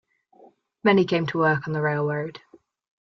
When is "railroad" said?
1.83-2.41